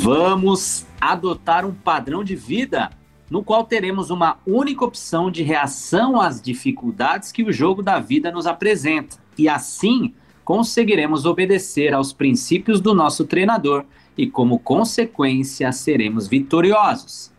[0.00, 2.90] Vamos adotar um padrão de vida
[3.28, 8.30] no qual teremos uma única opção de reação às dificuldades que o jogo da vida
[8.30, 9.16] nos apresenta.
[9.36, 13.84] E assim conseguiremos obedecer aos princípios do nosso treinador
[14.16, 17.30] e, como consequência, seremos vitoriosos.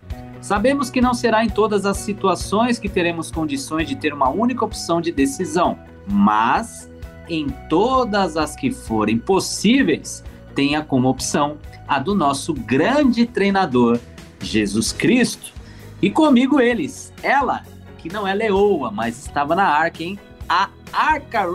[0.41, 4.63] Sabemos que não será em todas as situações que teremos condições de ter uma única
[4.63, 6.89] opção de decisão, mas
[7.27, 11.57] em todas as que forem possíveis, tenha como opção
[11.89, 13.99] a do nosso grande treinador,
[14.39, 15.51] Jesus Cristo.
[15.99, 17.63] E comigo eles, ela,
[17.97, 20.19] que não é leoa, mas estava na arca, hein?
[20.47, 21.45] A Arca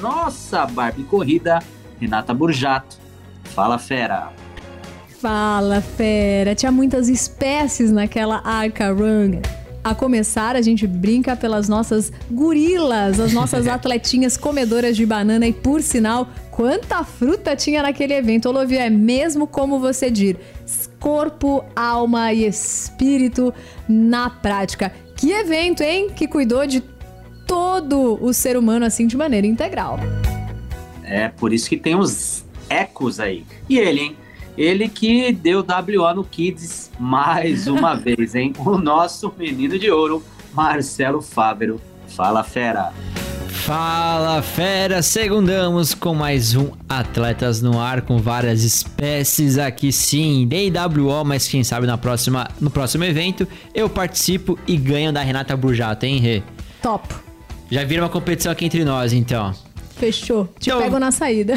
[0.00, 1.60] nossa Barbie corrida,
[2.00, 2.96] Renata Burjato.
[3.44, 4.32] Fala, fera!
[5.20, 6.54] Fala, fera!
[6.54, 9.40] Tinha muitas espécies naquela Arca Run.
[9.82, 15.52] A começar, a gente brinca pelas nossas gorilas, as nossas atletinhas comedoras de banana e,
[15.52, 18.48] por sinal, quanta fruta tinha naquele evento.
[18.48, 20.36] Olivia, é mesmo como você diz,
[20.98, 23.52] corpo, alma e espírito
[23.86, 24.90] na prática.
[25.14, 26.08] Que evento, hein?
[26.16, 26.82] Que cuidou de
[27.46, 30.00] todo o ser humano assim de maneira integral.
[31.04, 33.44] É, por isso que tem os ecos aí.
[33.68, 34.16] E ele, hein?
[34.56, 38.54] Ele que deu WO no Kids mais uma vez, hein?
[38.58, 41.78] O nosso menino de ouro, Marcelo Fávero.
[42.08, 42.94] Fala, fera!
[43.66, 45.02] Fala, fera!
[45.02, 51.64] Segundamos com mais um Atletas no Ar com várias espécies aqui sim, DWO, mas quem
[51.64, 56.44] sabe na próxima, no próximo evento eu participo e ganho da Renata Burjato, hein, Rê?
[56.80, 57.12] Top!
[57.68, 59.52] Já vira uma competição aqui entre nós, então.
[59.98, 60.46] Fechou.
[60.58, 60.80] Te então...
[60.80, 61.54] pego na saída.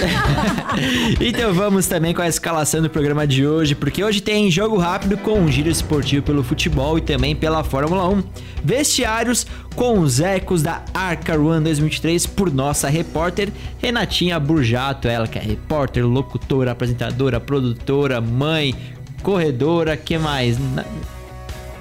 [1.19, 5.17] então vamos também com a escalação do programa de hoje, porque hoje tem jogo rápido
[5.17, 8.23] com um giro esportivo pelo futebol e também pela Fórmula 1.
[8.63, 9.45] Vestiários
[9.75, 15.41] com os ecos da Arca Run 2023 por nossa repórter Renatinha Burjato, ela que é
[15.41, 18.73] repórter, locutora, apresentadora, produtora, mãe,
[19.21, 20.57] corredora, que mais?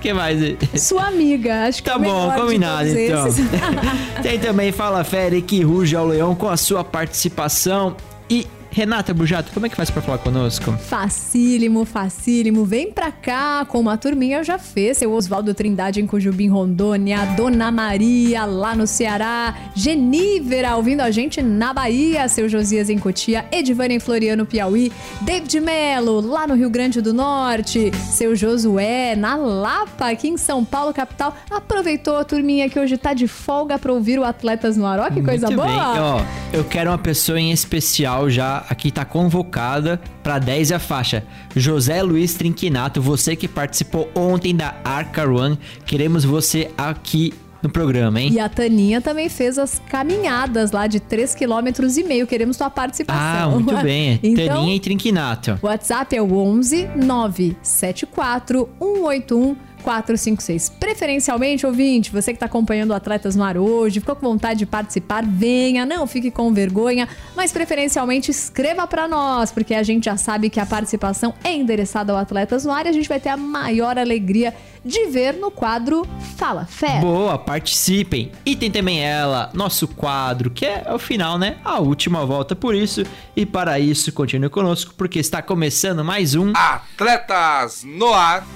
[0.00, 0.38] Que mais?
[0.80, 3.26] Sua amiga, acho que tá é bom, combinado então.
[4.22, 7.96] Tem também Fala Fere que ruge ao leão com a sua participação
[8.30, 8.46] e
[8.78, 10.70] Renata Bujato, como é que faz para falar conosco?
[10.74, 12.64] Facílimo, facílimo.
[12.64, 14.98] Vem pra cá com uma turminha, eu já fez.
[14.98, 17.26] Seu Oswaldo Trindade em Cujubim, Rondônia.
[17.36, 19.52] Dona Maria lá no Ceará.
[19.74, 22.28] Genívera ouvindo a gente na Bahia.
[22.28, 23.46] Seu Josias em Cotia.
[23.50, 24.92] Edivânia em Floriano, Piauí.
[25.22, 27.90] David Melo lá no Rio Grande do Norte.
[27.96, 31.36] Seu Josué na Lapa, aqui em São Paulo, capital.
[31.50, 35.10] Aproveitou a turminha que hoje tá de folga pra ouvir o Atletas no Aró.
[35.10, 35.66] Que coisa Muito boa.
[35.66, 36.00] Bem.
[36.00, 36.22] Ó,
[36.52, 41.24] eu quero uma pessoa em especial já aqui tá convocada para 10 a faixa.
[41.54, 45.56] José Luiz Trinquinato, você que participou ontem da Arca Run,
[45.86, 48.32] queremos você aqui no programa, hein?
[48.32, 52.26] E a Taninha também fez as caminhadas lá de 3,5 km e meio.
[52.26, 53.22] Queremos sua participação.
[53.22, 54.20] Ah, muito bem.
[54.22, 55.58] então, Taninha e Trinquinato.
[55.60, 59.56] O WhatsApp é o 11 974 181
[59.88, 60.68] 456.
[60.78, 64.66] Preferencialmente, ouvinte, você que está acompanhando o Atletas no Ar hoje, ficou com vontade de
[64.66, 70.18] participar, venha, não fique com vergonha, mas preferencialmente escreva para nós, porque a gente já
[70.18, 73.30] sabe que a participação é endereçada ao Atletas no Ar e a gente vai ter
[73.30, 74.54] a maior alegria
[74.84, 76.06] de ver no quadro
[76.36, 77.00] Fala Fé.
[77.00, 78.30] Boa, participem.
[78.44, 81.56] E tem também ela, nosso quadro, que é o final, né?
[81.64, 83.04] A última volta por isso.
[83.34, 88.46] E para isso, continue conosco, porque está começando mais um Atletas no Ar.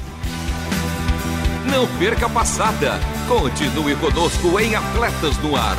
[1.71, 2.99] Não perca a passada.
[3.29, 5.77] Continue conosco em Atletas no Ar.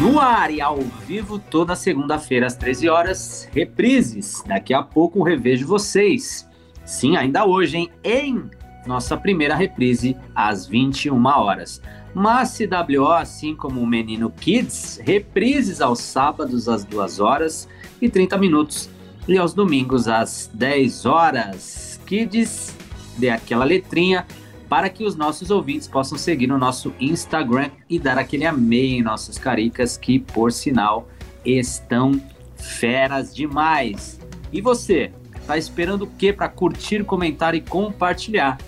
[0.00, 4.42] No ar e ao vivo toda segunda-feira às 13 horas, reprises.
[4.44, 6.48] Daqui a pouco revejo vocês.
[6.84, 7.90] Sim, ainda hoje, hein?
[8.02, 8.50] Em
[8.86, 11.80] nossa primeira reprise às 21 horas.
[12.14, 17.68] Mas CWO, assim como o Menino Kids, reprises aos sábados às 2 horas
[18.00, 18.90] e 30 minutos
[19.26, 22.00] e aos domingos às 10 horas.
[22.06, 22.76] Kids,
[23.16, 24.26] dê aquela letrinha
[24.68, 29.02] para que os nossos ouvintes possam seguir no nosso Instagram e dar aquele amei em
[29.02, 31.08] nossos caricas que, por sinal,
[31.44, 32.20] estão
[32.56, 34.20] feras demais.
[34.52, 35.12] E você,
[35.46, 38.58] Tá esperando o quê para curtir, comentar e compartilhar?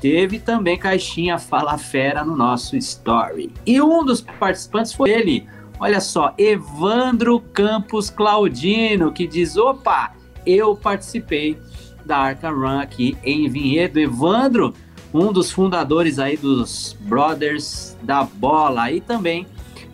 [0.00, 3.52] Teve também caixinha Fala Fera no nosso story.
[3.66, 5.46] E um dos participantes foi ele.
[5.78, 10.14] Olha só, Evandro Campos Claudino, que diz: opa,
[10.46, 11.58] eu participei
[12.04, 14.00] da Arca Run aqui em Vinhedo.
[14.00, 14.74] Evandro,
[15.12, 18.90] um dos fundadores aí dos Brothers da Bola.
[18.90, 19.46] E também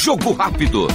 [0.00, 0.86] Jogo rápido.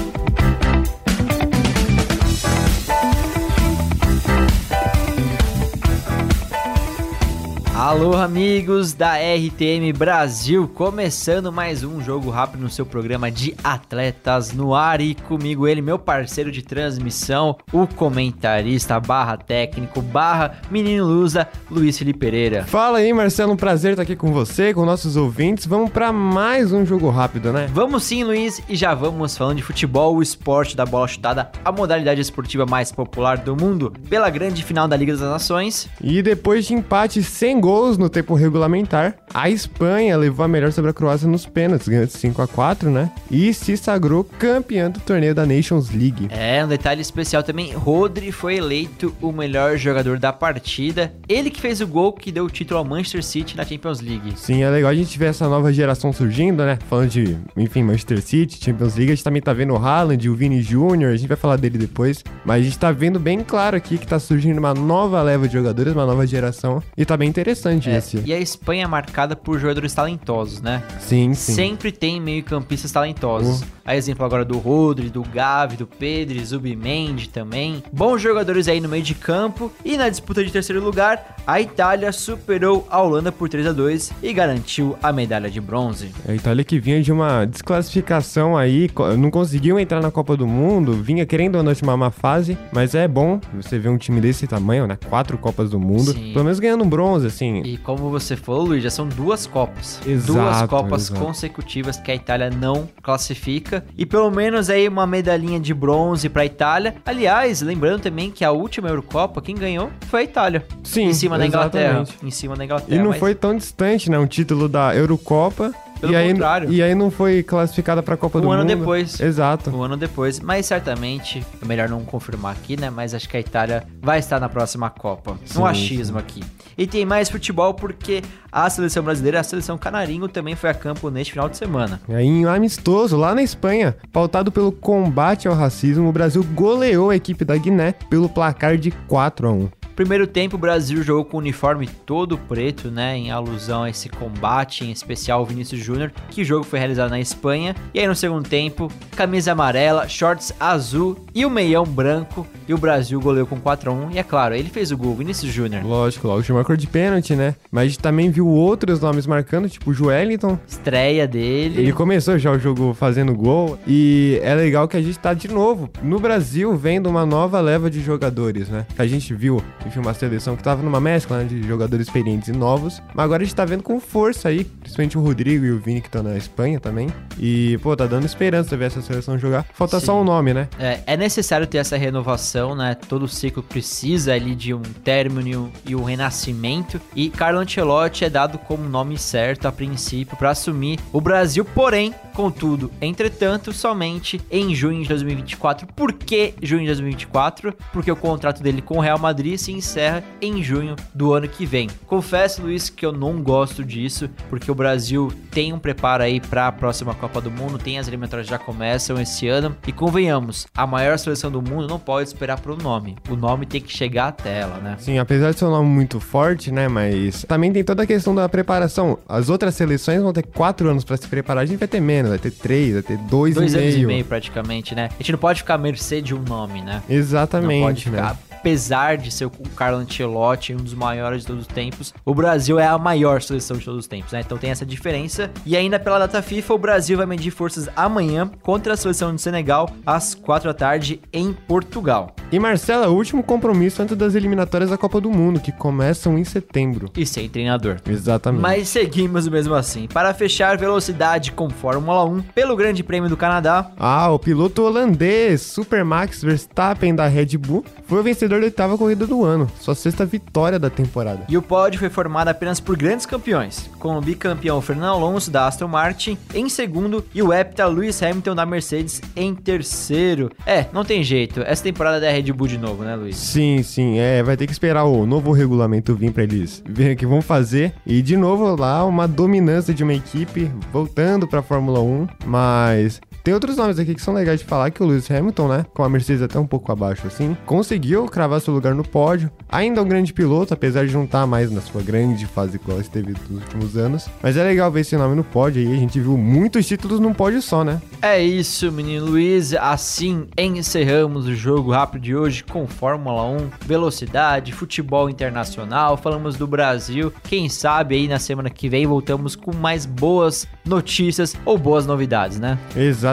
[7.83, 14.53] Alô, amigos da RTM Brasil, começando mais um jogo rápido no seu programa de atletas
[14.53, 21.06] no ar e comigo ele, meu parceiro de transmissão, o comentarista barra técnico barra menino
[21.06, 22.63] Lusa, Luiz Felipe Pereira.
[22.63, 25.65] Fala aí, Marcelo, um prazer estar aqui com você, com nossos ouvintes.
[25.65, 27.68] Vamos para mais um jogo rápido, né?
[27.74, 31.69] Vamos sim, Luiz, e já vamos falando de futebol, o esporte da bola chutada, a
[31.69, 35.89] modalidade esportiva mais popular do mundo, pela grande final da Liga das Nações.
[36.01, 39.16] E depois de empate sem gol gols no tempo regulamentar.
[39.34, 43.12] A Espanha levou a melhor sobre a Croácia nos pênaltis, ganhando 5 a 4 né?
[43.31, 46.28] E se sagrou campeão do torneio da Nations League.
[46.30, 51.16] É, um detalhe especial também, Rodri foi eleito o melhor jogador da partida.
[51.28, 54.34] Ele que fez o gol que deu o título ao Manchester City na Champions League.
[54.36, 56.78] Sim, é legal a gente ver essa nova geração surgindo, né?
[56.88, 60.36] Falando de, enfim, Manchester City, Champions League, a gente também tá vendo o Haaland, o
[60.36, 63.76] Vini Jr., a gente vai falar dele depois, mas a gente tá vendo bem claro
[63.76, 67.28] aqui que tá surgindo uma nova leva de jogadores, uma nova geração, e tá bem
[67.28, 68.30] interessante interessante é, esse.
[68.30, 70.83] E a Espanha é marcada por jogadores talentosos, né?
[71.00, 71.54] Sim, sim.
[71.54, 73.62] Sempre tem meio-campistas talentosos.
[73.62, 73.65] Uh.
[73.85, 77.83] A exemplo agora do Rodri, do Gavi, do Pedri, Zubimendi também.
[77.91, 79.71] Bons jogadores aí no meio de campo.
[79.83, 84.13] E na disputa de terceiro lugar, a Itália superou a Holanda por 3 a 2
[84.24, 86.12] e garantiu a medalha de bronze.
[86.27, 90.94] A Itália que vinha de uma desclassificação aí, não conseguiu entrar na Copa do Mundo,
[90.94, 94.88] vinha querendo ou não uma fase, mas é bom você ver um time desse tamanho,
[94.88, 94.97] né?
[95.09, 96.31] Quatro Copas do Mundo, Sim.
[96.31, 100.00] pelo menos ganhando um bronze, assim, e como você falou, Luiz, já são duas Copas.
[100.07, 101.19] Exato, duas Copas exato.
[101.19, 103.73] consecutivas que a Itália não classifica.
[103.98, 106.96] E pelo menos aí uma medalhinha de bronze para a Itália.
[107.06, 110.66] Aliás, lembrando também que a última Eurocopa, quem ganhou foi a Itália.
[110.84, 111.52] Sim, Em cima exatamente.
[111.74, 112.18] da Inglaterra.
[112.24, 112.96] Em cima da Inglaterra.
[112.96, 113.20] E não mas...
[113.20, 114.20] foi tão distante, né?
[114.20, 115.74] Um título da Eurocopa
[116.04, 116.72] pelo e aí, contrário.
[116.72, 118.58] E aí não foi classificada pra Copa um do Mundo.
[118.58, 119.20] Um ano depois.
[119.22, 119.70] Exato.
[119.70, 120.40] Um ano depois.
[120.42, 122.90] Mas certamente, é melhor não confirmar aqui, né?
[122.90, 125.38] Mas acho que a Itália vai estar na próxima Copa.
[125.45, 126.26] Sim, um achismo sim.
[126.26, 126.44] aqui.
[126.78, 131.10] E tem mais futebol porque a seleção brasileira, a seleção canarinho, também foi a campo
[131.10, 132.02] neste final de semana.
[132.10, 136.44] E aí, em um amistoso, lá na Espanha, pautado pelo combate ao racismo, o Brasil
[136.54, 141.04] goleou a equipe da Guiné pelo placar de 4 a 1 Primeiro tempo, o Brasil
[141.04, 143.16] jogou com o uniforme todo preto, né?
[143.16, 147.12] Em alusão a esse combate, em especial o Vinícius Júnior, que o jogo foi realizado
[147.12, 147.76] na Espanha.
[147.94, 152.47] E aí no segundo tempo, camisa amarela, shorts azul e o meião branco.
[152.68, 155.16] E o Brasil goleou com 4 a 1 E é claro, ele fez o gol,
[155.16, 155.85] Vinícius Júnior.
[155.85, 157.56] Lógico, lógico, marcou de pênalti, né?
[157.71, 160.57] Mas a gente também viu outros nomes marcando, tipo o Joelinton.
[160.68, 161.81] Estreia dele.
[161.81, 163.78] Ele começou já o jogo fazendo gol.
[163.85, 167.90] E é legal que a gente tá de novo no Brasil vendo uma nova leva
[167.90, 168.85] de jogadores, né?
[168.95, 172.49] Que a gente viu enfim, uma seleção que tava numa mescla né, de jogadores experientes
[172.49, 173.02] e novos.
[173.13, 176.02] Mas agora a gente tá vendo com força aí, principalmente o Rodrigo e o Vini
[176.02, 177.09] que estão na Espanha também.
[177.37, 179.66] E, pô, tá dando esperança ver essa seleção jogar.
[179.73, 180.06] Falta Sim.
[180.06, 180.68] só um nome, né?
[180.80, 182.95] É, é, necessário ter essa renovação, né?
[182.95, 187.02] Todo ciclo precisa ali de um término e um renascimento.
[187.16, 192.13] E Carlo Ancelotti é dado como nome certo a princípio para assumir o Brasil, porém,
[192.33, 195.87] contudo, entretanto, somente em junho de 2024.
[195.87, 197.73] Por que junho de 2024?
[197.92, 201.65] Porque o contrato dele com o Real Madrid se encerra em junho do ano que
[201.65, 201.89] vem.
[202.07, 206.68] Confesso, Luiz, que eu não gosto disso, porque o Brasil tem um preparo aí para
[206.68, 210.85] a próxima Copa do Mundo, tem as eliminatórias já começam esse ano e convenhamos, a
[210.85, 213.15] maior seleção do mundo não pode esperar pro nome.
[213.30, 214.95] O nome tem que chegar até ela, né?
[214.99, 216.87] Sim, apesar de ser um nome muito forte, né?
[216.87, 219.19] Mas também tem toda a questão da preparação.
[219.27, 222.30] As outras seleções vão ter quatro anos para se preparar, a gente vai ter menos,
[222.30, 224.03] vai ter três, vai ter dois, Dois e anos meio.
[224.03, 225.09] e meio praticamente, né?
[225.11, 227.01] A gente não pode ficar à mercê de um nome, né?
[227.09, 227.80] Exatamente.
[227.80, 228.18] Não pode né?
[228.64, 232.80] Apesar de ser o Carlo Ancelotti, um dos maiores de todos os tempos, o Brasil
[232.80, 234.40] é a maior seleção de todos os tempos, né?
[234.40, 235.52] Então tem essa diferença.
[235.66, 239.42] E ainda pela data FIFA, o Brasil vai medir forças amanhã contra a seleção de
[239.42, 242.34] Senegal às 4 da tarde em Portugal.
[242.54, 246.46] E Marcela, o último compromisso antes das eliminatórias da Copa do Mundo, que começam em
[246.46, 247.10] setembro.
[247.18, 247.98] E sem treinador.
[248.08, 248.62] Exatamente.
[248.62, 250.08] Mas seguimos mesmo assim.
[250.08, 255.62] Para fechar velocidade com Fórmula 1 pelo Grande Prêmio do Canadá, Ah, o piloto holandês
[255.62, 259.95] Super Max Verstappen da Red Bull foi o vencedor da oitava corrida do ano, sua
[259.95, 261.45] sexta vitória da temporada.
[261.50, 265.68] E o pódio foi formado apenas por grandes campeões, com o bicampeão Fernando Alonso da
[265.68, 270.52] Aston Martin em segundo e o hepta Lewis Hamilton da Mercedes em terceiro.
[270.66, 273.36] É, não tem jeito, essa temporada é da Red Bull de novo, né, Luiz?
[273.36, 277.18] Sim, sim, é, vai ter que esperar o novo regulamento vir pra eles verem o
[277.18, 277.94] que vão fazer.
[278.06, 283.54] E de novo lá, uma dominância de uma equipe voltando pra Fórmula 1, mas tem
[283.54, 286.09] outros nomes aqui que são legais de falar, que o Lewis Hamilton, né, com a
[286.09, 289.52] Mercedes até um pouco abaixo assim, conseguiu cravar seu lugar no pódio.
[289.69, 293.02] Ainda é um grande piloto, apesar de não estar mais na sua grande fase igual
[293.02, 294.30] esteve nos últimos anos.
[294.42, 297.33] Mas é legal ver esse nome no pódio aí, a gente viu muitos títulos num
[297.33, 298.02] pódio só, né?
[298.21, 299.73] É isso, menino Luiz.
[299.73, 306.16] Assim encerramos o jogo rápido de hoje com Fórmula 1, velocidade, futebol internacional.
[306.16, 307.33] Falamos do Brasil.
[307.44, 312.59] Quem sabe aí na semana que vem voltamos com mais boas notícias ou boas novidades,
[312.59, 312.78] né?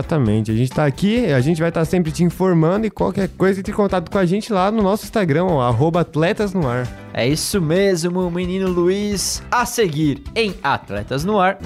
[0.00, 0.50] Exatamente.
[0.50, 3.72] A gente tá aqui, a gente vai estar sempre te informando e qualquer coisa entre
[3.72, 6.88] em contato com a gente lá no nosso Instagram, arroba atletas no ar.
[7.12, 9.42] É isso mesmo, menino Luiz.
[9.50, 11.58] A seguir em Atletas no Ar.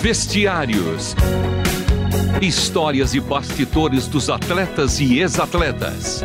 [0.00, 1.14] Vestiários.
[2.40, 6.24] Histórias e bastidores dos atletas e ex-atletas.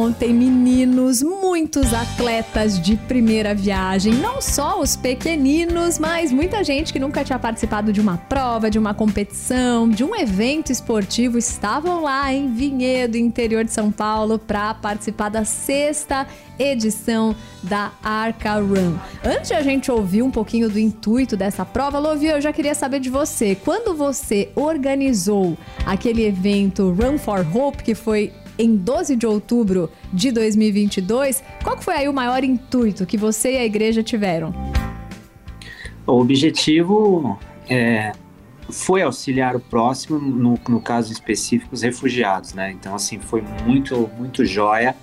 [0.00, 6.98] Ontem, meninos, muitos atletas de primeira viagem, não só os pequeninos, mas muita gente que
[6.98, 12.32] nunca tinha participado de uma prova, de uma competição, de um evento esportivo, estavam lá
[12.32, 16.26] em Vinhedo, interior de São Paulo, para participar da sexta
[16.58, 18.96] edição da Arca Run.
[19.24, 22.74] Antes de a gente ouvir um pouquinho do intuito dessa prova, Lovia, eu já queria
[22.74, 23.54] saber de você.
[23.54, 30.30] Quando você organizou aquele evento Run for Hope, que foi em 12 de outubro de
[30.30, 34.52] 2022, qual foi aí o maior intuito que você e a igreja tiveram?
[36.06, 37.38] O objetivo
[37.68, 38.12] é,
[38.68, 42.70] foi auxiliar o próximo, no, no caso específico, os refugiados, né?
[42.70, 44.94] Então, assim, foi muito, muito joia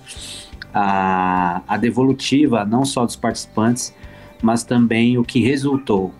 [0.72, 3.94] a, a devolutiva, não só dos participantes,
[4.42, 6.12] mas também o que resultou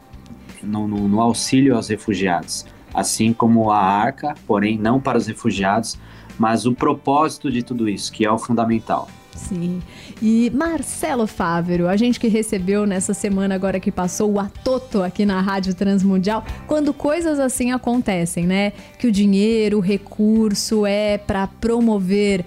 [0.63, 2.67] no, no, no auxílio aos refugiados.
[2.93, 5.99] Assim como a arca, porém não para os refugiados,
[6.39, 9.09] mas o propósito de tudo isso, que é o fundamental.
[9.39, 9.81] Sim.
[10.21, 15.25] E Marcelo Fávero, a gente que recebeu nessa semana agora que passou o Atoto aqui
[15.25, 18.73] na Rádio Transmundial, quando coisas assim acontecem, né?
[18.99, 22.45] Que o dinheiro, o recurso é para promover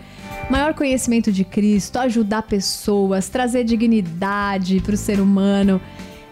[0.50, 5.80] maior conhecimento de Cristo, ajudar pessoas, trazer dignidade para o ser humano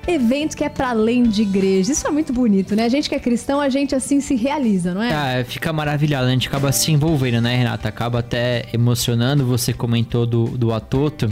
[0.08, 1.92] evento que é para além de igreja.
[1.92, 2.86] Isso é muito bonito, né?
[2.86, 5.12] A gente que é cristão, a gente assim se realiza, não é?
[5.12, 7.90] Ah, fica maravilhado, a gente acaba se envolvendo, né, Renata?
[7.90, 9.46] Acaba até emocionando.
[9.46, 11.30] Você comentou do, do Atoto.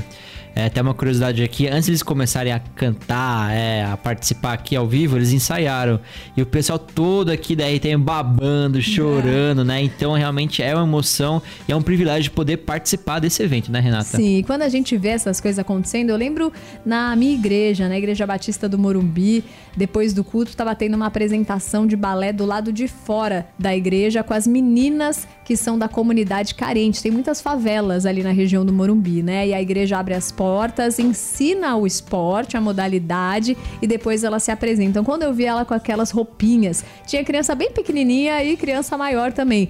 [0.58, 4.88] É, até uma curiosidade aqui, antes eles começarem a cantar, é, a participar aqui ao
[4.88, 6.00] vivo, eles ensaiaram.
[6.36, 9.84] E o pessoal todo aqui daí tem babando, chorando, né?
[9.84, 14.18] Então realmente é uma emoção e é um privilégio poder participar desse evento, né, Renata?
[14.18, 16.52] Sim, quando a gente vê essas coisas acontecendo, eu lembro
[16.84, 19.44] na minha igreja, na Igreja Batista do Morumbi,
[19.76, 24.24] depois do culto, estava tendo uma apresentação de balé do lado de fora da igreja
[24.24, 27.02] com as meninas que são da comunidade carente.
[27.02, 29.48] Tem muitas favelas ali na região do Morumbi, né?
[29.48, 30.47] E a igreja abre as portas,
[31.00, 35.04] ensina o esporte, a modalidade e depois elas se apresentam.
[35.04, 39.70] Quando eu vi ela com aquelas roupinhas, tinha criança bem pequenininha e criança maior também.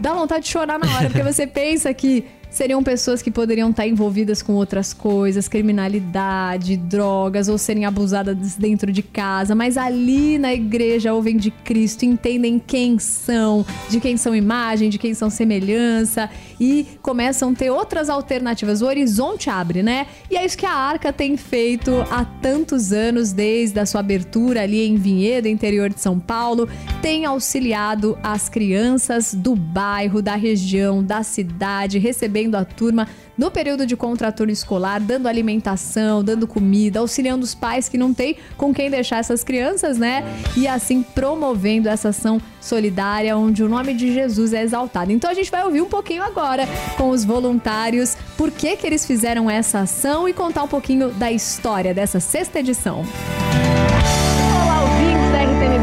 [0.00, 3.86] Dá vontade de chorar na hora, porque você pensa que seriam pessoas que poderiam estar
[3.86, 10.52] envolvidas com outras coisas, criminalidade, drogas, ou serem abusadas dentro de casa, mas ali na
[10.52, 16.28] igreja ouvem de Cristo, entendem quem são, de quem são imagem, de quem são semelhança,
[16.62, 18.82] e começam a ter outras alternativas.
[18.82, 20.06] O horizonte abre, né?
[20.30, 24.62] E é isso que a Arca tem feito há tantos anos, desde a sua abertura
[24.62, 26.68] ali em Vinhedo, interior de São Paulo.
[27.02, 33.84] Tem auxiliado as crianças do bairro, da região, da cidade, recebendo a turma no período
[33.84, 38.88] de contraturno escolar, dando alimentação, dando comida, auxiliando os pais que não têm com quem
[38.88, 40.22] deixar essas crianças, né?
[40.56, 45.12] E assim promovendo essa ação solidária onde o nome de Jesus é exaltado.
[45.12, 46.66] Então a gente vai ouvir um pouquinho agora
[46.96, 51.30] com os voluntários por que que eles fizeram essa ação e contar um pouquinho da
[51.30, 53.04] história dessa sexta edição.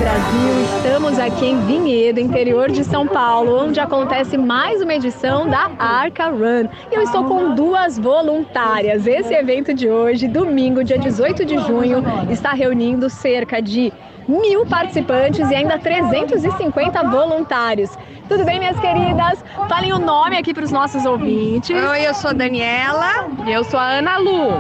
[0.09, 0.77] Brasil.
[0.77, 6.29] Estamos aqui em Vinhedo, interior de São Paulo, onde acontece mais uma edição da Arca
[6.29, 6.67] Run.
[6.91, 9.05] E eu estou com duas voluntárias.
[9.05, 13.93] Esse evento de hoje, domingo, dia 18 de junho, está reunindo cerca de
[14.29, 17.89] mil participantes e ainda 350 voluntários.
[18.29, 19.43] Tudo bem, minhas queridas?
[19.67, 21.75] Falem o nome aqui para os nossos ouvintes.
[21.75, 23.27] Oi, eu sou a Daniela.
[23.43, 24.51] E eu sou a Ana Lu.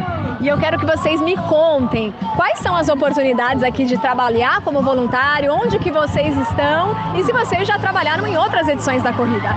[0.41, 4.81] E eu quero que vocês me contem quais são as oportunidades aqui de trabalhar como
[4.81, 9.49] voluntário, onde que vocês estão e se vocês já trabalharam em outras edições da corrida.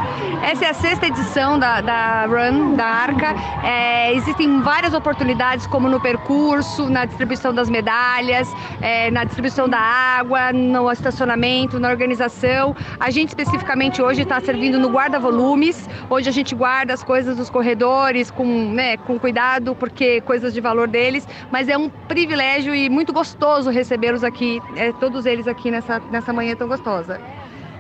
[0.43, 3.35] Essa é a sexta edição da, da Run, da Arca.
[3.65, 9.79] É, existem várias oportunidades, como no percurso, na distribuição das medalhas, é, na distribuição da
[9.79, 12.75] água, no estacionamento, na organização.
[12.99, 17.49] A gente especificamente hoje está servindo no guarda-volumes, onde a gente guarda as coisas dos
[17.49, 22.89] corredores com, né, com cuidado, porque coisas de valor deles, mas é um privilégio e
[22.89, 27.21] muito gostoso recebê-los aqui, é, todos eles aqui nessa, nessa manhã tão gostosa.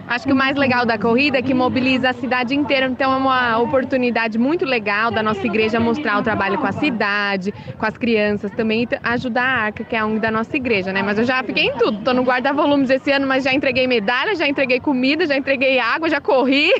[0.07, 3.17] Acho que o mais legal da corrida é que mobiliza a cidade inteira, então é
[3.17, 7.97] uma oportunidade muito legal da nossa igreja mostrar o trabalho com a cidade, com as
[7.97, 11.03] crianças também, e ajudar a Arca, que é a ONG da nossa igreja, né?
[11.03, 14.35] Mas eu já fiquei em tudo, tô no guarda-volumes esse ano, mas já entreguei medalha,
[14.35, 16.71] já entreguei comida, já entreguei água, já corri,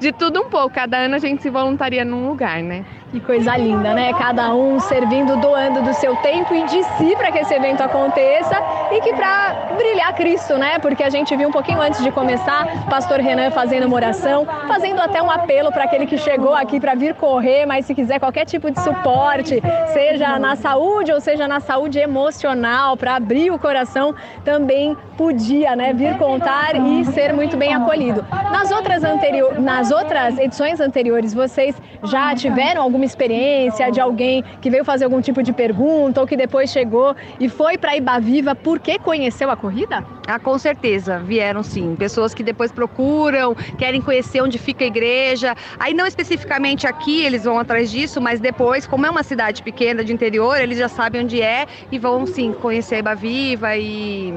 [0.00, 0.70] de tudo um pouco.
[0.70, 2.84] Cada ano a gente se voluntaria num lugar, né?
[3.12, 4.10] Que coisa linda, né?
[4.14, 8.56] Cada um servindo, doando do seu tempo e de si para que esse evento aconteça
[8.90, 10.78] e que para brilhar Cristo, né?
[10.78, 14.98] Porque a gente viu um pouquinho antes de começar, pastor Renan fazendo uma oração, fazendo
[14.98, 18.46] até um apelo para aquele que chegou aqui para vir correr, mas se quiser qualquer
[18.46, 24.14] tipo de suporte, seja na saúde ou seja na saúde emocional, para abrir o coração,
[24.42, 28.24] também podia, né, vir contar e ser muito bem acolhido.
[28.50, 34.44] Nas outras anterior, nas outras edições anteriores, vocês já tiveram alguma alguma experiência de alguém
[34.60, 38.54] que veio fazer algum tipo de pergunta ou que depois chegou e foi para Ibaviva
[38.54, 40.04] porque conheceu a corrida?
[40.26, 41.96] Ah, com certeza, vieram sim.
[41.96, 45.54] Pessoas que depois procuram, querem conhecer onde fica a igreja.
[45.78, 50.04] Aí não especificamente aqui eles vão atrás disso, mas depois, como é uma cidade pequena
[50.04, 54.32] de interior, eles já sabem onde é e vão sim conhecer a Ibaviva e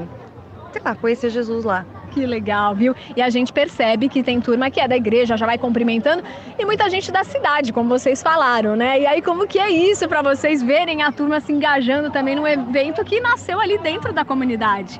[0.71, 1.86] sei lá, conhecer Jesus lá.
[2.15, 2.95] Que legal, viu?
[3.13, 6.23] E a gente percebe que tem turma que é da igreja, já vai cumprimentando,
[6.58, 9.01] e muita gente da cidade, como vocês falaram, né?
[9.01, 12.47] E aí, como que é isso para vocês verem a turma se engajando também num
[12.47, 14.97] evento que nasceu ali dentro da comunidade?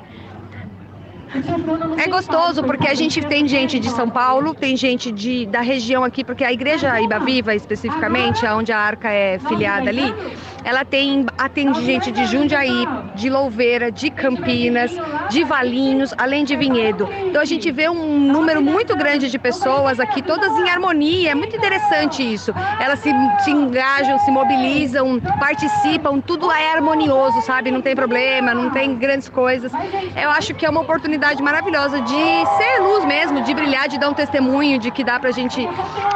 [1.98, 6.04] É gostoso porque a gente tem gente de São Paulo, tem gente de, da região
[6.04, 10.14] aqui, porque a igreja Iba Viva especificamente, onde a Arca é filiada ali,
[10.64, 14.90] ela tem atende gente de Jundiaí, de Louveira, de Campinas,
[15.30, 17.08] de Valinhos, além de Vinhedo.
[17.26, 21.30] Então a gente vê um número muito grande de pessoas aqui, todas em harmonia.
[21.30, 22.52] É muito interessante isso.
[22.80, 23.10] Elas se,
[23.44, 27.70] se engajam, se mobilizam, participam, tudo é harmonioso, sabe?
[27.70, 29.72] Não tem problema, não tem grandes coisas.
[30.20, 34.10] Eu acho que é uma oportunidade maravilhosa de ser luz mesmo, de brilhar, de dar
[34.10, 35.66] um testemunho de que dá pra gente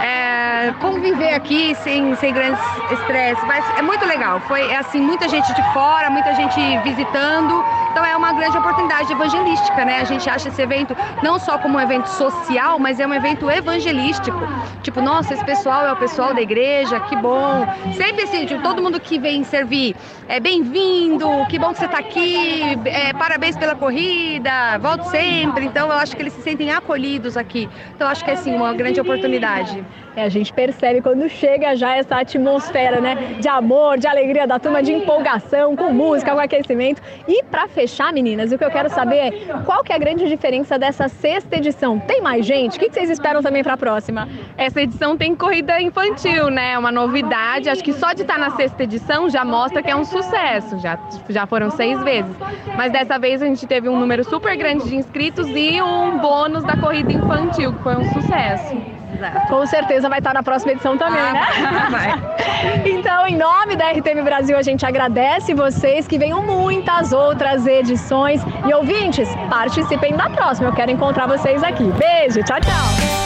[0.00, 2.60] é, conviver aqui sem, sem grandes
[2.90, 3.42] estresses.
[3.44, 7.64] Mas é muito legal foi é assim muita gente de fora, muita gente visitando.
[7.90, 10.00] Então é uma grande oportunidade evangelística, né?
[10.00, 13.50] A gente acha esse evento não só como um evento social, mas é um evento
[13.50, 14.38] evangelístico.
[14.82, 17.66] Tipo, nossa, esse pessoal é o pessoal da igreja, que bom.
[17.96, 19.96] Sempre assim, tipo, todo mundo que vem servir
[20.28, 25.66] é bem-vindo, que bom que você está aqui, é, parabéns pela corrida, volte sempre.
[25.66, 27.68] Então eu acho que eles se sentem acolhidos aqui.
[27.94, 29.84] Então eu acho que é assim uma grande oportunidade.
[30.16, 34.58] É, a gente percebe quando chega já essa atmosfera, né, de amor, de alegria da
[34.58, 37.00] turma, de empolgação, com música, com aquecimento.
[37.28, 39.30] E para fechar, meninas, o que eu quero saber é
[39.64, 41.98] qual que é a grande diferença dessa sexta edição?
[42.00, 42.76] Tem mais gente?
[42.76, 44.28] O que vocês esperam também para a próxima?
[44.56, 46.72] Essa edição tem corrida infantil, né?
[46.72, 47.68] É uma novidade.
[47.68, 50.78] Acho que só de estar na sexta edição já mostra que é um sucesso.
[50.80, 52.34] Já, já foram seis vezes.
[52.76, 56.64] Mas dessa vez a gente teve um número super grande de inscritos e um bônus
[56.64, 58.99] da corrida infantil, que foi um sucesso.
[59.20, 59.48] Exato.
[59.48, 61.88] Com certeza vai estar na próxima edição também, ah, né?
[61.90, 62.88] Vai.
[62.90, 68.40] então, em nome da RTM Brasil, a gente agradece vocês que venham muitas outras edições.
[68.66, 70.68] E ouvintes, participem da próxima.
[70.68, 71.84] Eu quero encontrar vocês aqui.
[71.84, 73.20] Beijo, tchau, tchau.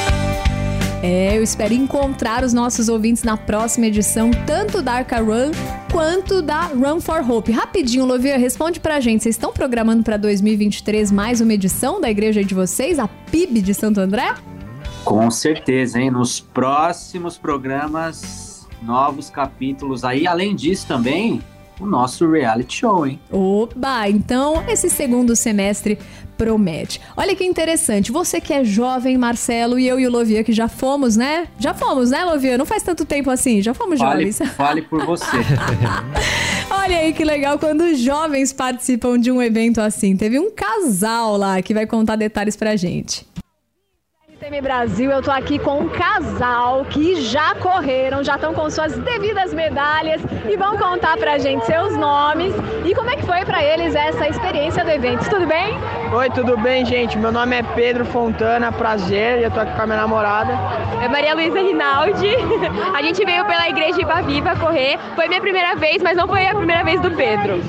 [1.01, 5.53] É, eu espero encontrar os nossos ouvintes na próxima edição, tanto da Arca Run
[5.93, 7.53] quanto da Run for Hope.
[7.53, 9.23] Rapidinho, Lovia, responde pra gente.
[9.23, 13.75] Vocês estão programando para 2023 mais uma edição da igreja de vocês, a PIB de
[13.75, 14.35] Santo André?
[15.05, 16.11] Com certeza, hein?
[16.11, 20.27] Nos próximos programas, novos capítulos aí.
[20.27, 21.43] Além disso, também
[21.81, 23.21] o nosso reality show, hein?
[23.31, 24.09] Oba!
[24.09, 25.99] Então, esse segundo semestre
[26.37, 27.01] promete.
[27.17, 30.69] Olha que interessante, você que é jovem, Marcelo, e eu e o Lovia, que já
[30.69, 31.49] fomos, né?
[31.59, 32.59] Já fomos, né, Lovia?
[32.59, 34.39] Não faz tanto tempo assim, já fomos fale, jovens.
[34.57, 35.27] Fale por você.
[36.71, 40.17] Olha aí que legal quando jovens participam de um evento assim.
[40.17, 43.27] Teve um casal lá que vai contar detalhes pra gente.
[44.45, 48.93] RTM Brasil, eu tô aqui com um casal que já correram, já estão com suas
[48.99, 52.53] devidas medalhas e vão contar pra gente seus nomes
[52.85, 55.31] e como é que foi pra eles essa experiência do evento.
[55.31, 55.79] Tudo bem?
[56.13, 57.17] Oi, tudo bem, gente?
[57.17, 60.53] Meu nome é Pedro Fontana, prazer, eu tô aqui com a minha namorada.
[61.03, 62.29] É Maria Luísa Rinaldi.
[62.95, 64.99] A gente veio pela Igreja Iba Viva correr.
[65.15, 67.61] Foi minha primeira vez, mas não foi a primeira vez do Pedro.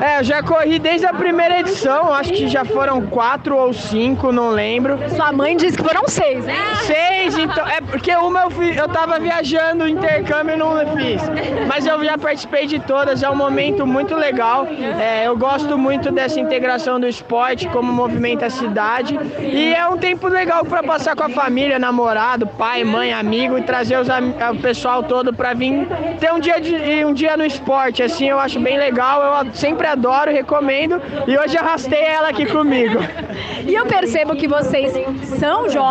[0.00, 4.30] É, eu já corri desde a primeira edição, acho que já foram quatro ou cinco,
[4.30, 4.98] não lembro.
[5.16, 6.54] Sua mãe disse que foram seis, né?
[6.84, 7.66] Seis, então.
[7.66, 11.22] É porque uma eu, fui, eu tava viajando, intercâmbio e não fiz.
[11.68, 14.66] Mas eu já participei de todas, é um momento muito legal.
[14.98, 19.18] É, eu gosto muito dessa integração do esporte, como movimenta a cidade.
[19.38, 23.62] E é um tempo legal para passar com a família, namorado, pai, mãe, amigo e
[23.62, 25.86] trazer os, o pessoal todo para vir
[26.18, 28.02] ter um dia, de, um dia no esporte.
[28.02, 31.00] Assim, eu acho bem legal, eu sempre adoro, recomendo.
[31.26, 32.98] E hoje arrastei ela aqui comigo.
[33.66, 34.92] E eu percebo que vocês
[35.38, 35.81] são jovens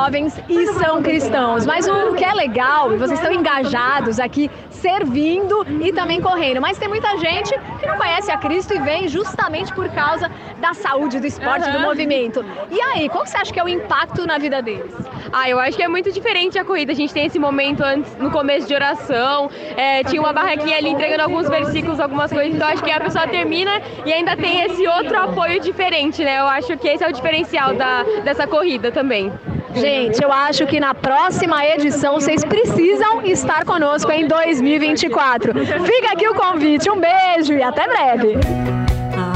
[0.48, 6.22] e são cristãos, mas o que é legal, vocês estão engajados aqui, servindo e também
[6.22, 6.62] correndo.
[6.62, 10.74] Mas tem muita gente que não conhece a Cristo e vem justamente por causa da
[10.74, 11.74] saúde, do esporte, uhum.
[11.74, 12.44] do movimento.
[12.70, 14.94] E aí, qual você acha que é o impacto na vida deles?
[15.32, 16.92] Ah, eu acho que é muito diferente a corrida.
[16.92, 20.90] A gente tem esse momento antes, no começo de oração, é, tinha uma barraquinha ali
[20.90, 22.54] entregando alguns versículos, algumas coisas.
[22.54, 26.40] Então acho que a pessoa termina e ainda tem esse outro apoio diferente, né?
[26.40, 29.32] Eu acho que esse é o diferencial da, dessa corrida também.
[29.76, 35.54] Gente, eu acho que na próxima edição vocês precisam estar conosco em 2024.
[35.54, 38.91] Fica aqui o convite, um beijo e até breve.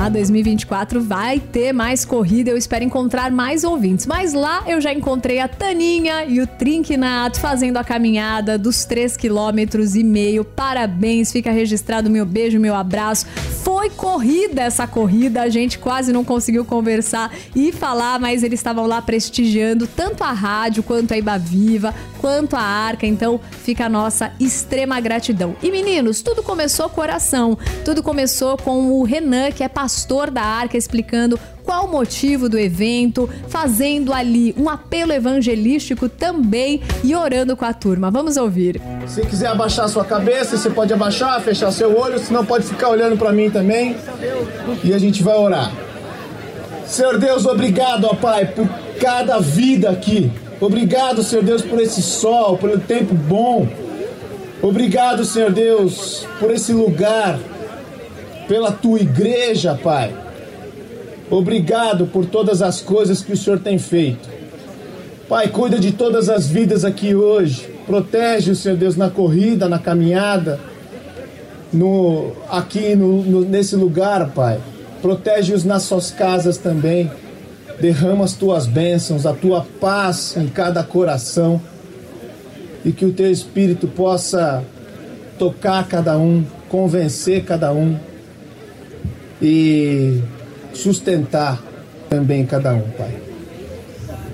[0.09, 2.51] 2024 vai ter mais corrida.
[2.51, 4.05] Eu espero encontrar mais ouvintes.
[4.05, 9.17] Mas lá eu já encontrei a Taninha e o Trinquinato fazendo a caminhada dos 3
[9.17, 10.43] quilômetros e meio.
[10.43, 13.25] Parabéns, fica registrado meu beijo, meu abraço.
[13.63, 18.85] Foi corrida essa corrida, a gente quase não conseguiu conversar e falar, mas eles estavam
[18.85, 21.93] lá prestigiando tanto a rádio quanto a Iba Viva,
[22.25, 23.05] quanto a Arca.
[23.05, 25.55] Então fica a nossa extrema gratidão.
[25.61, 27.55] E meninos, tudo começou com oração.
[27.83, 32.57] Tudo começou com o Renan, que é pastor da Arca, explicando qual o motivo do
[32.57, 38.09] evento, fazendo ali um apelo evangelístico também e orando com a turma.
[38.09, 38.81] Vamos ouvir.
[39.05, 43.15] Se quiser abaixar sua cabeça, você pode abaixar, fechar seu olho, senão pode ficar olhando
[43.17, 43.95] para mim também.
[44.83, 45.71] E a gente vai orar.
[46.87, 48.67] Senhor Deus, obrigado, ó Pai, por
[48.99, 50.31] cada vida aqui.
[50.65, 53.67] Obrigado, Senhor Deus, por esse sol, pelo tempo bom.
[54.63, 57.39] Obrigado, Senhor Deus, por esse lugar
[58.47, 60.11] pela tua igreja, Pai.
[61.29, 64.27] Obrigado por todas as coisas que o Senhor tem feito.
[65.29, 67.69] Pai, cuida de todas as vidas aqui hoje.
[67.85, 70.59] Protege o Senhor Deus na corrida, na caminhada,
[71.71, 74.59] no aqui no, no, nesse lugar, Pai.
[74.99, 77.11] Protege-os nas suas casas também.
[77.79, 81.61] Derrama as tuas bênçãos, a tua paz em cada coração.
[82.83, 84.63] E que o teu espírito possa
[85.37, 87.97] tocar cada um, convencer cada um
[89.41, 90.21] e
[90.73, 91.61] sustentar
[92.09, 93.15] também cada um, Pai.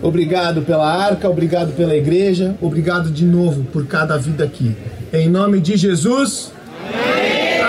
[0.02, 4.76] Obrigado pela arca, obrigado pela igreja, obrigado de novo por cada vida aqui.
[5.14, 6.52] Em nome de Jesus.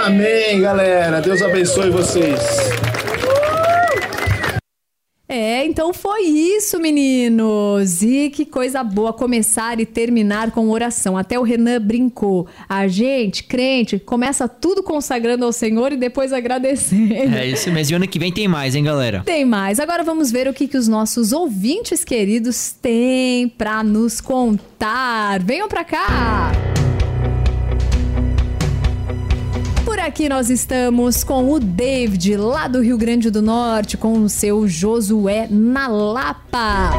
[0.04, 1.20] Amém, Amém galera.
[1.20, 2.91] Deus abençoe vocês.
[5.32, 8.02] É, então foi isso, meninos.
[8.02, 11.16] E que coisa boa começar e terminar com oração.
[11.16, 12.46] Até o Renan brincou.
[12.68, 17.14] A gente, crente, começa tudo consagrando ao Senhor e depois agradecendo.
[17.14, 17.94] É isso mesmo.
[17.94, 19.22] E ano que vem tem mais, hein, galera?
[19.24, 19.80] Tem mais.
[19.80, 25.42] Agora vamos ver o que, que os nossos ouvintes queridos têm para nos contar.
[25.42, 26.52] Venham para cá!
[30.02, 34.66] Aqui nós estamos com o David, lá do Rio Grande do Norte, com o seu
[34.66, 36.90] Josué na Lapa.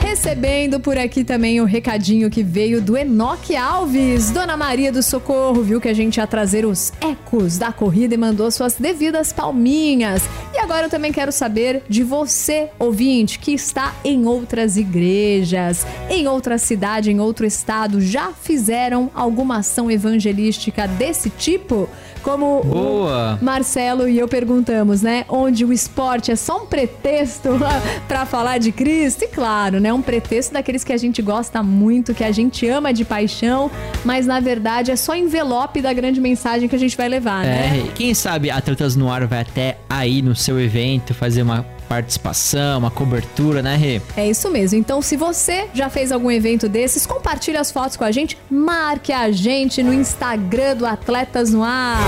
[0.00, 4.32] Recebendo por aqui também o recadinho que veio do Enoque Alves.
[4.32, 8.18] Dona Maria do Socorro viu que a gente ia trazer os ecos da corrida e
[8.18, 10.22] mandou suas devidas palminhas.
[10.52, 16.26] E agora eu também quero saber de você, ouvinte, que está em outras igrejas, em
[16.26, 21.88] outra cidade, em outro estado, já fizeram alguma ação evangelística desse tipo?
[22.22, 23.38] Como Boa.
[23.40, 25.24] o Marcelo e eu perguntamos, né?
[25.28, 27.50] Onde o esporte é só um pretexto
[28.06, 29.24] para falar de Cristo?
[29.24, 29.92] E claro, né?
[29.92, 33.70] Um pretexto daqueles que a gente gosta muito, que a gente ama de paixão,
[34.04, 37.78] mas na verdade é só envelope da grande mensagem que a gente vai levar, né?
[37.78, 42.78] É, quem sabe Atletas no Ar vai até aí no seu evento fazer uma participação,
[42.78, 44.00] uma cobertura, né, Rê?
[44.16, 44.78] É isso mesmo.
[44.78, 49.12] Então, se você já fez algum evento desses, compartilhe as fotos com a gente, marque
[49.12, 51.98] a gente no Instagram do Atletas no Ar.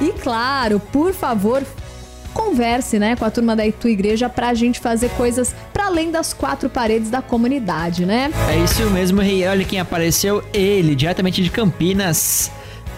[0.00, 1.62] E claro, por favor,
[2.34, 6.32] converse, né, com a turma da tua igreja pra gente fazer coisas para além das
[6.32, 8.28] quatro paredes da comunidade, né?
[8.50, 9.46] É isso mesmo, Rei.
[9.46, 12.50] Olha quem apareceu, ele, diretamente de Campinas.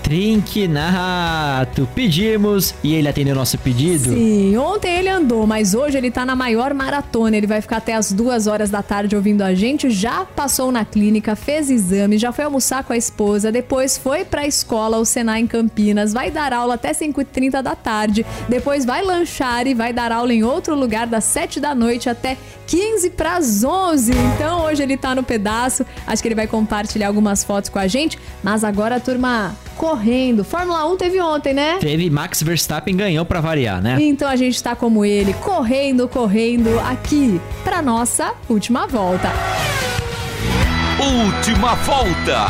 [0.04, 1.88] Trink Nato.
[1.94, 4.10] Pedimos e ele atendeu nosso pedido.
[4.10, 7.34] Sim, ontem ele andou, mas hoje ele tá na maior maratona.
[7.38, 9.88] Ele vai ficar até as duas horas da tarde ouvindo a gente.
[9.88, 14.46] Já passou na clínica, fez exame, já foi almoçar com a esposa, depois foi pra
[14.46, 19.66] escola, o Senai em Campinas, vai dar aula até 5h30 da tarde, depois vai lanchar
[19.66, 22.36] e vai dar aula em outro lugar das 7 da noite até
[22.66, 24.12] 15 para as 11.
[24.12, 25.86] Então hoje ele tá no pedaço.
[26.06, 28.18] Acho que ele vai compartilhar algumas fotos com a gente.
[28.42, 30.44] Mas agora, turma, correndo.
[30.44, 31.78] Fórmula 1 teve ontem, né?
[31.80, 33.98] Teve Max Verstappen ganhou pra variar, né?
[34.00, 39.30] Então a gente tá como ele, correndo, correndo aqui pra nossa última volta.
[40.98, 42.46] Última volta.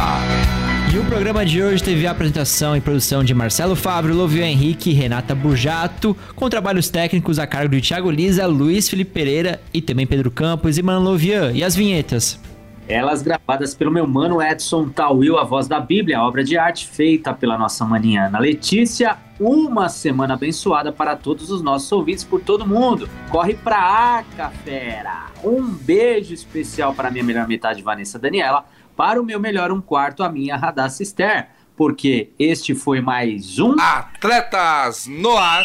[0.94, 4.90] E o programa de hoje teve a apresentação e produção de Marcelo Fábio, Lovio Henrique
[4.90, 9.80] e Renata Burjato, com trabalhos técnicos a cargo de Thiago Lisa, Luiz Felipe Pereira e
[9.82, 11.50] também Pedro Campos e Mano Lovian.
[11.52, 12.38] E as vinhetas?
[12.86, 17.32] Elas gravadas pelo meu mano Edson Tawil, a voz da Bíblia, obra de arte feita
[17.32, 19.16] pela nossa maninha Ana Letícia.
[19.40, 23.08] Uma semana abençoada para todos os nossos ouvintes por todo mundo.
[23.30, 25.28] Corre pra Arca, fera!
[25.42, 28.66] Um beijo especial para minha melhor metade, Vanessa Daniela.
[28.94, 31.48] Para o meu melhor um quarto, a minha Radassa Esther.
[31.74, 35.64] Porque este foi mais um Atletas no Ar.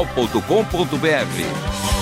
[0.05, 2.00] transmundial.com.br.